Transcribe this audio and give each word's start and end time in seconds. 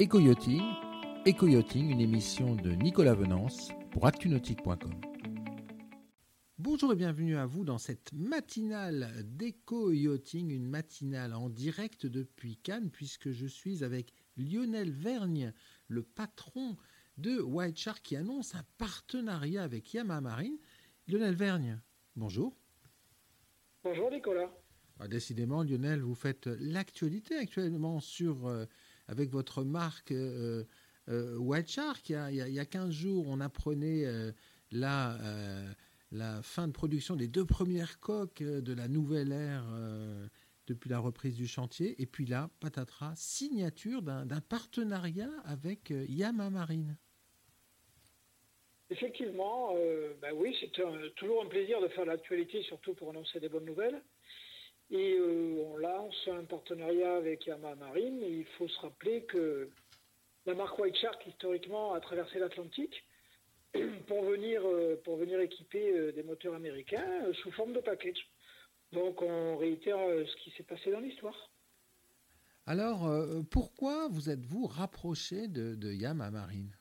Éco-yachting, 0.00 0.62
Éco-yachting, 1.26 1.90
une 1.90 2.00
émission 2.00 2.54
de 2.54 2.70
Nicolas 2.70 3.12
Venance 3.12 3.68
pour 3.90 4.06
actunautique.com. 4.06 4.98
Bonjour 6.56 6.94
et 6.94 6.96
bienvenue 6.96 7.36
à 7.36 7.44
vous 7.44 7.64
dans 7.64 7.76
cette 7.76 8.10
matinale 8.14 9.12
d'éco-yachting, 9.24 10.52
une 10.52 10.66
matinale 10.70 11.34
en 11.34 11.50
direct 11.50 12.06
depuis 12.06 12.56
Cannes 12.56 12.88
puisque 12.90 13.30
je 13.30 13.44
suis 13.44 13.84
avec 13.84 14.14
Lionel 14.38 14.90
Vergne, 14.90 15.52
le 15.88 16.02
patron 16.02 16.78
de 17.18 17.38
White 17.38 17.76
Shark 17.76 18.02
qui 18.02 18.16
annonce 18.16 18.54
un 18.54 18.64
partenariat 18.78 19.62
avec 19.62 19.92
Yamaha 19.92 20.22
Marine. 20.22 20.56
Lionel 21.08 21.34
Vergne, 21.34 21.78
bonjour. 22.16 22.56
Bonjour 23.84 24.10
Nicolas. 24.10 24.50
Ah, 24.98 25.08
décidément, 25.08 25.62
Lionel, 25.62 26.00
vous 26.00 26.14
faites 26.14 26.46
l'actualité 26.46 27.36
actuellement 27.36 28.00
sur, 28.00 28.46
euh, 28.46 28.64
avec 29.10 29.30
votre 29.30 29.64
marque 29.64 30.12
euh, 30.12 30.64
euh, 31.08 31.36
White 31.36 31.68
Shark. 31.68 32.08
Il 32.08 32.34
y, 32.34 32.60
a, 32.60 32.64
15 32.64 32.90
jours, 32.90 33.26
on 33.28 33.40
apprenait 33.40 34.06
la, 34.70 35.18
la 36.12 36.42
fin 36.42 36.68
de 36.68 36.72
production 36.72 37.16
des 37.16 37.26
deux 37.26 37.44
premières 37.44 37.98
coques 37.98 38.42
de 38.42 38.72
la 38.72 38.86
nouvelle 38.88 39.32
ère 39.32 39.64
depuis 40.68 40.88
la 40.88 41.00
reprise 41.00 41.34
du 41.34 41.48
chantier. 41.48 42.00
Et 42.00 42.06
puis 42.06 42.24
là, 42.24 42.50
patatras, 42.60 43.14
signature 43.16 44.02
d'un 44.02 44.40
partenariat 44.40 45.32
avec 45.44 45.90
Yamaha 45.90 46.50
Marine. 46.50 46.96
Effectivement, 48.90 49.74
ben 50.20 50.32
oui, 50.34 50.56
c'est 50.60 50.70
toujours 51.16 51.44
un 51.44 51.48
plaisir 51.48 51.80
de 51.80 51.88
faire 51.88 52.04
l'actualité, 52.04 52.62
surtout 52.62 52.94
pour 52.94 53.10
annoncer 53.10 53.40
des 53.40 53.48
bonnes 53.48 53.64
nouvelles. 53.64 54.00
Et 54.90 55.14
euh, 55.14 55.64
on 55.66 55.76
lance 55.76 56.28
un 56.28 56.44
partenariat 56.44 57.14
avec 57.14 57.46
Yamaha 57.46 57.76
Marine. 57.76 58.20
il 58.22 58.44
faut 58.58 58.66
se 58.66 58.80
rappeler 58.80 59.22
que 59.24 59.70
la 60.46 60.54
marque 60.54 60.78
White 60.78 60.96
Shark, 60.96 61.24
historiquement, 61.26 61.94
a 61.94 62.00
traversé 62.00 62.40
l'Atlantique 62.40 63.04
pour 64.08 64.24
venir, 64.24 64.62
euh, 64.66 65.00
pour 65.04 65.16
venir 65.16 65.38
équiper 65.40 65.92
euh, 65.92 66.12
des 66.12 66.24
moteurs 66.24 66.54
américains 66.54 67.32
sous 67.34 67.52
forme 67.52 67.72
de 67.72 67.80
package. 67.80 68.26
Donc 68.92 69.22
on 69.22 69.56
réitère 69.56 69.98
ce 69.98 70.36
qui 70.42 70.50
s'est 70.56 70.64
passé 70.64 70.90
dans 70.90 70.98
l'histoire. 70.98 71.50
Alors, 72.66 73.08
pourquoi 73.50 74.08
vous 74.08 74.30
êtes-vous 74.30 74.66
rapproché 74.66 75.46
de, 75.46 75.76
de 75.76 75.92
Yamaha 75.92 76.30
Marine? 76.30 76.79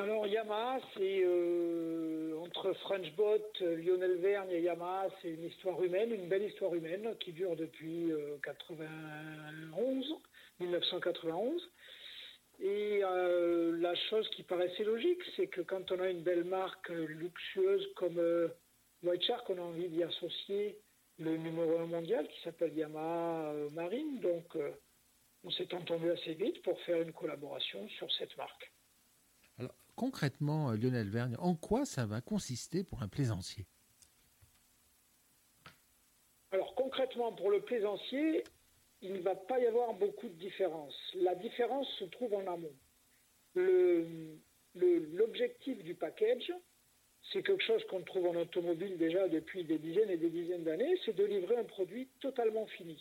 Alors 0.00 0.26
Yamaha, 0.26 0.80
c'est 0.94 1.22
euh, 1.24 2.34
entre 2.38 2.72
French 2.84 3.12
Bot, 3.16 3.42
Lionel 3.60 4.16
Vergne 4.16 4.50
et 4.50 4.62
Yamaha, 4.62 5.08
c'est 5.20 5.28
une 5.28 5.44
histoire 5.44 5.82
humaine, 5.82 6.12
une 6.12 6.28
belle 6.28 6.44
histoire 6.44 6.74
humaine 6.74 7.14
qui 7.20 7.32
dure 7.32 7.54
depuis 7.54 8.10
91, 8.42 10.10
euh, 10.10 10.14
1991. 10.60 11.62
Et 12.60 13.00
euh, 13.02 13.76
la 13.78 13.94
chose 13.94 14.28
qui 14.30 14.42
paraissait 14.42 14.84
logique, 14.84 15.20
c'est 15.36 15.48
que 15.48 15.60
quand 15.60 15.92
on 15.92 16.00
a 16.00 16.08
une 16.08 16.22
belle 16.22 16.44
marque 16.44 16.88
luxueuse 16.88 17.86
comme 17.96 18.20
White 19.02 19.22
Shark, 19.22 19.48
on 19.50 19.58
a 19.58 19.62
envie 19.62 19.88
d'y 19.88 20.02
associer 20.02 20.78
le 21.18 21.36
numéro 21.36 21.78
un 21.78 21.86
mondial 21.86 22.26
qui 22.28 22.40
s'appelle 22.42 22.74
Yamaha 22.74 23.52
Marine. 23.72 24.20
Donc 24.20 24.56
on 25.44 25.50
s'est 25.50 25.74
entendu 25.74 26.10
assez 26.10 26.34
vite 26.34 26.62
pour 26.62 26.80
faire 26.82 27.00
une 27.02 27.12
collaboration 27.12 27.86
sur 27.98 28.10
cette 28.12 28.36
marque 28.36 28.70
concrètement, 29.96 30.70
euh, 30.70 30.76
Lionel 30.76 31.08
Vergne, 31.08 31.36
en 31.38 31.54
quoi 31.54 31.84
ça 31.84 32.06
va 32.06 32.20
consister 32.20 32.84
pour 32.84 33.02
un 33.02 33.08
plaisancier 33.08 33.66
Alors 36.52 36.74
concrètement, 36.74 37.32
pour 37.32 37.50
le 37.50 37.60
plaisancier, 37.60 38.44
il 39.02 39.12
ne 39.12 39.20
va 39.20 39.34
pas 39.34 39.60
y 39.60 39.66
avoir 39.66 39.94
beaucoup 39.94 40.28
de 40.28 40.34
différence. 40.34 40.94
La 41.14 41.34
différence 41.34 41.88
se 41.98 42.04
trouve 42.04 42.34
en 42.34 42.46
amont. 42.46 42.74
L'objectif 44.74 45.82
du 45.82 45.94
package, 45.94 46.52
c'est 47.32 47.42
quelque 47.42 47.62
chose 47.62 47.84
qu'on 47.84 48.02
trouve 48.02 48.26
en 48.26 48.36
automobile 48.36 48.96
déjà 48.98 49.28
depuis 49.28 49.64
des 49.64 49.78
dizaines 49.78 50.10
et 50.10 50.16
des 50.16 50.30
dizaines 50.30 50.64
d'années, 50.64 50.98
c'est 51.04 51.14
de 51.14 51.24
livrer 51.24 51.56
un 51.56 51.64
produit 51.64 52.08
totalement 52.20 52.66
fini. 52.66 53.00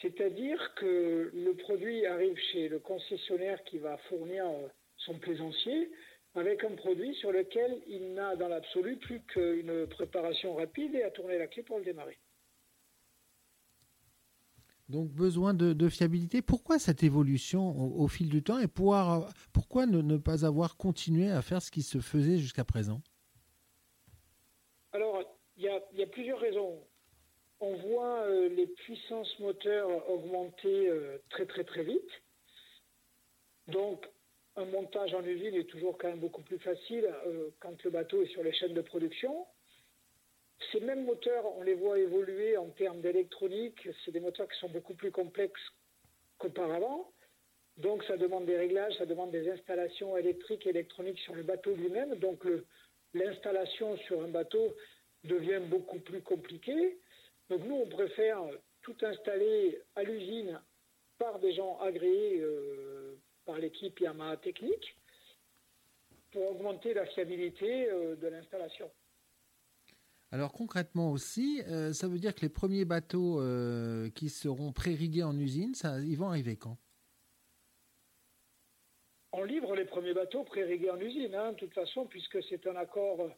C'est-à-dire 0.00 0.74
que 0.74 1.30
le 1.32 1.54
produit 1.54 2.04
arrive 2.06 2.36
chez 2.52 2.68
le 2.68 2.78
concessionnaire 2.78 3.62
qui 3.64 3.78
va 3.78 3.96
fournir 4.08 4.46
euh, 4.46 4.68
son 5.06 5.18
plaisancier 5.18 5.90
avec 6.34 6.62
un 6.64 6.74
produit 6.74 7.14
sur 7.14 7.32
lequel 7.32 7.80
il 7.86 8.12
n'a 8.12 8.36
dans 8.36 8.48
l'absolu 8.48 8.96
plus 8.98 9.20
qu'une 9.22 9.86
préparation 9.86 10.54
rapide 10.54 10.94
et 10.94 11.02
à 11.02 11.10
tourner 11.10 11.38
la 11.38 11.46
clé 11.46 11.62
pour 11.62 11.78
le 11.78 11.84
démarrer. 11.84 12.18
Donc 14.88 15.10
besoin 15.10 15.52
de, 15.54 15.88
fiabilité. 15.88 16.42
Pourquoi 16.42 16.78
cette 16.78 17.02
évolution 17.02 17.70
au, 17.98 18.06
fil 18.06 18.28
du 18.28 18.42
temps 18.42 18.58
et 18.58 18.68
pourquoi 18.68 19.86
ne, 19.86 20.16
pas 20.16 20.44
avoir 20.44 20.76
continué 20.76 21.30
à 21.30 21.42
faire 21.42 21.60
ce 21.60 21.70
qui 21.70 21.82
se 21.82 21.98
faisait 21.98 22.38
jusqu'à 22.38 22.64
présent? 22.64 23.00
Alors, 24.92 25.22
il 25.56 25.64
y, 25.64 26.02
a, 26.02 26.06
plusieurs 26.06 26.38
raisons. 26.38 26.78
On 27.58 27.74
voit 27.76 28.20
euh, 28.20 28.48
les 28.50 28.66
puissances 28.66 29.38
moteurs 29.40 30.08
augmenter 30.08 30.88
euh, 30.88 31.18
très 31.30 31.46
très 31.46 31.64
très 31.64 31.82
vite. 31.82 32.10
Donc, 33.68 34.06
un 34.56 34.64
montage 34.66 35.14
en 35.14 35.24
usine 35.24 35.54
est 35.54 35.68
toujours 35.68 35.98
quand 35.98 36.08
même 36.08 36.20
beaucoup 36.20 36.42
plus 36.42 36.58
facile 36.58 37.06
euh, 37.26 37.50
quand 37.60 37.82
le 37.84 37.90
bateau 37.90 38.22
est 38.22 38.28
sur 38.28 38.42
les 38.42 38.52
chaînes 38.52 38.74
de 38.74 38.80
production. 38.80 39.46
Ces 40.72 40.80
mêmes 40.80 41.04
moteurs, 41.04 41.44
on 41.58 41.62
les 41.62 41.74
voit 41.74 41.98
évoluer 41.98 42.56
en 42.56 42.70
termes 42.70 43.00
d'électronique. 43.02 43.88
C'est 44.04 44.10
des 44.10 44.20
moteurs 44.20 44.48
qui 44.48 44.58
sont 44.58 44.70
beaucoup 44.70 44.94
plus 44.94 45.10
complexes 45.10 45.60
qu'auparavant. 46.38 47.12
Donc 47.76 48.02
ça 48.04 48.16
demande 48.16 48.46
des 48.46 48.56
réglages, 48.56 48.96
ça 48.96 49.04
demande 49.04 49.30
des 49.30 49.50
installations 49.50 50.16
électriques 50.16 50.66
et 50.66 50.70
électroniques 50.70 51.18
sur 51.18 51.34
le 51.34 51.42
bateau 51.42 51.74
lui-même. 51.74 52.14
Donc 52.16 52.42
l'installation 53.12 53.98
sur 53.98 54.22
un 54.22 54.28
bateau 54.28 54.74
devient 55.24 55.60
beaucoup 55.68 55.98
plus 55.98 56.22
compliquée. 56.22 56.98
Donc 57.50 57.62
nous, 57.64 57.76
on 57.76 57.88
préfère 57.88 58.40
tout 58.80 58.96
installer 59.02 59.78
à 59.94 60.04
l'usine 60.04 60.58
par 61.18 61.38
des 61.38 61.52
gens 61.52 61.78
agréés. 61.80 62.40
Euh, 62.40 63.15
par 63.46 63.58
l'équipe 63.58 63.98
Yamaha 64.00 64.36
Technique 64.36 64.96
pour 66.32 66.50
augmenter 66.50 66.92
la 66.92 67.06
fiabilité 67.06 67.88
euh, 67.88 68.16
de 68.16 68.26
l'installation. 68.26 68.90
Alors 70.32 70.52
concrètement 70.52 71.12
aussi, 71.12 71.62
euh, 71.68 71.92
ça 71.92 72.08
veut 72.08 72.18
dire 72.18 72.34
que 72.34 72.42
les 72.42 72.48
premiers 72.48 72.84
bateaux 72.84 73.40
euh, 73.40 74.10
qui 74.10 74.28
seront 74.28 74.72
pré-rigués 74.72 75.22
en 75.22 75.38
usine, 75.38 75.74
ça, 75.74 76.00
ils 76.00 76.18
vont 76.18 76.28
arriver 76.28 76.56
quand? 76.56 76.76
On 79.32 79.44
livre 79.44 79.76
les 79.76 79.84
premiers 79.84 80.14
bateaux 80.14 80.44
pré-rigués 80.44 80.90
en 80.90 81.00
usine, 81.00 81.34
hein, 81.34 81.52
de 81.52 81.58
toute 81.58 81.74
façon, 81.74 82.06
puisque 82.06 82.42
c'est 82.44 82.66
un 82.66 82.74
accord, 82.74 83.30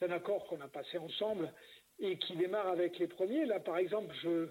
un 0.00 0.10
accord 0.10 0.46
qu'on 0.46 0.60
a 0.60 0.68
passé 0.68 0.98
ensemble 0.98 1.52
et 1.98 2.18
qui 2.18 2.36
démarre 2.36 2.68
avec 2.68 2.98
les 2.98 3.08
premiers. 3.08 3.46
Là, 3.46 3.58
par 3.58 3.78
exemple, 3.78 4.14
je, 4.22 4.48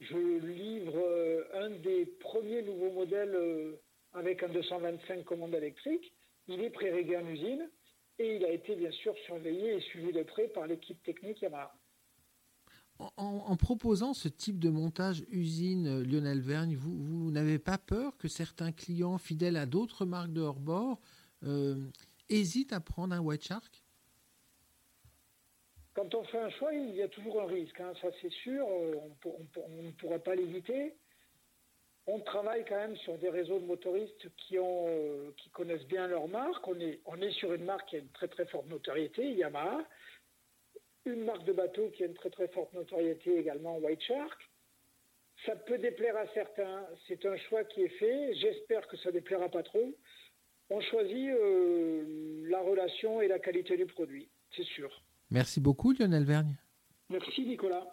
je 0.00 0.16
livre 0.16 1.46
un 1.54 1.70
des 1.70 2.06
premiers 2.06 2.62
nouveaux 2.62 2.90
modèles 2.90 3.78
avec 4.16 4.42
un 4.42 4.48
225 4.48 5.24
commandes 5.24 5.54
électriques. 5.54 6.12
Il 6.48 6.60
est 6.60 6.70
pré-réglé 6.70 7.16
en 7.16 7.26
usine 7.26 7.68
et 8.18 8.36
il 8.36 8.44
a 8.44 8.50
été 8.50 8.74
bien 8.74 8.90
sûr 8.90 9.14
surveillé 9.26 9.76
et 9.76 9.80
suivi 9.80 10.12
de 10.12 10.22
près 10.22 10.48
par 10.48 10.66
l'équipe 10.66 11.02
technique 11.02 11.40
Yamaha. 11.42 11.74
En, 12.98 13.56
proposant 13.56 14.14
ce 14.14 14.26
type 14.26 14.58
de 14.58 14.70
montage 14.70 15.22
usine 15.28 15.86
euh, 15.86 16.02
Lionel 16.02 16.40
Vergne, 16.40 16.76
vous, 16.76 17.30
n'avez 17.30 17.58
pas 17.58 17.76
peur 17.76 18.16
que 18.16 18.26
certains 18.26 18.72
clients 18.72 19.18
fidèles 19.18 19.58
à 19.58 19.66
d'autres 19.66 20.06
marques 20.06 20.32
de 20.32 20.40
hors-bord 20.40 20.98
euh, 21.44 21.90
hésitent 22.30 22.72
à 22.72 22.80
prendre 22.80 23.14
un 23.14 23.20
White 23.20 23.44
Shark? 23.44 23.84
Quand 25.92 26.14
on 26.14 26.24
fait 26.24 26.40
un 26.40 26.48
choix, 26.48 26.72
il 26.72 26.94
y 26.94 27.02
a 27.02 27.08
toujours 27.08 27.42
un 27.42 27.46
risque, 27.46 27.78
hein, 27.80 27.92
ça 28.00 28.08
c'est 28.22 28.32
sûr, 28.32 28.66
euh, 28.66 28.94
on 29.26 29.82
ne 29.82 29.90
pourra 29.92 30.18
pas 30.18 30.34
l'éviter. 30.34 30.94
On 32.08 32.20
travaille 32.20 32.64
quand 32.64 32.76
même 32.76 32.96
sur 32.98 33.18
des 33.18 33.30
réseaux 33.30 33.58
de 33.58 33.66
motoristes 33.66 34.28
qui, 34.36 34.58
ont, 34.58 34.86
euh, 34.88 35.32
qui 35.36 35.50
connaissent 35.50 35.86
bien 35.86 36.06
leur 36.06 36.28
marque. 36.28 36.66
On 36.68 36.78
est, 36.78 37.00
on 37.04 37.20
est 37.20 37.32
sur 37.32 37.52
une 37.52 37.64
marque 37.64 37.88
qui 37.88 37.96
a 37.96 37.98
une 37.98 38.10
très 38.10 38.28
très 38.28 38.46
forte 38.46 38.68
notoriété, 38.68 39.32
Yamaha. 39.32 39.84
Une 41.04 41.24
marque 41.24 41.44
de 41.44 41.52
bateau 41.52 41.90
qui 41.90 42.04
a 42.04 42.06
une 42.06 42.14
très 42.14 42.30
très 42.30 42.48
forte 42.48 42.72
notoriété 42.74 43.38
également, 43.38 43.78
White 43.78 44.02
Shark. 44.02 44.40
Ça 45.44 45.56
peut 45.56 45.78
déplaire 45.78 46.16
à 46.16 46.26
certains. 46.32 46.86
C'est 47.08 47.26
un 47.26 47.36
choix 47.36 47.64
qui 47.64 47.82
est 47.82 47.98
fait. 47.98 48.34
J'espère 48.36 48.86
que 48.88 48.96
ça 48.98 49.10
déplaira 49.10 49.48
pas 49.48 49.62
trop. 49.62 49.92
On 50.70 50.80
choisit 50.80 51.30
euh, 51.30 52.42
la 52.48 52.60
relation 52.60 53.20
et 53.20 53.28
la 53.28 53.38
qualité 53.38 53.76
du 53.76 53.86
produit, 53.86 54.28
c'est 54.56 54.64
sûr. 54.64 54.90
Merci 55.30 55.60
beaucoup 55.60 55.92
Lionel 55.92 56.24
Vergne. 56.24 56.56
Merci 57.08 57.46
Nicolas. 57.46 57.92